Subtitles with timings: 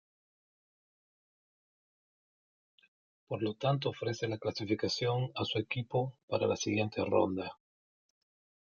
[3.27, 7.59] Por lo tanto, ofrece la clasificación a su equipo para la siguiente ronda.